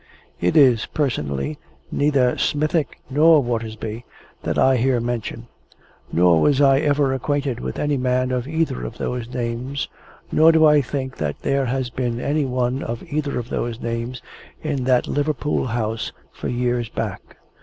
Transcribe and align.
It 0.39 0.57
is, 0.57 0.87
personally, 0.87 1.59
neither 1.91 2.35
Smithick, 2.35 2.99
nor 3.07 3.43
Watersby, 3.43 4.03
that 4.41 4.57
I 4.57 4.77
here 4.77 4.99
mention, 4.99 5.45
nor 6.11 6.41
was 6.41 6.59
I 6.59 6.79
ever 6.79 7.13
acquainted 7.13 7.59
with 7.59 7.77
any 7.77 7.97
man 7.97 8.31
of 8.31 8.47
either 8.47 8.83
of 8.83 8.97
those 8.97 9.29
names, 9.31 9.87
nor 10.31 10.51
do 10.51 10.65
I 10.65 10.81
think 10.81 11.17
that 11.17 11.39
there 11.43 11.67
has 11.67 11.91
been 11.91 12.19
any 12.19 12.45
one 12.45 12.81
of 12.81 13.03
either 13.13 13.37
of 13.37 13.49
those 13.49 13.79
names 13.79 14.23
in 14.63 14.85
that 14.85 15.07
Liverpool 15.07 15.67
House 15.67 16.11
for 16.31 16.47
years 16.47 16.89
back. 16.89 17.37